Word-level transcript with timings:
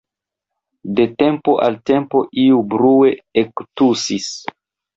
De 0.99 1.05
tempo 1.23 1.55
al 1.67 1.77
tempo 1.91 2.23
iu 2.47 2.65
brue 2.73 3.15
ektusis. 3.45 4.35